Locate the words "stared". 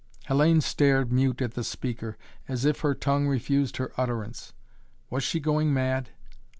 0.63-1.11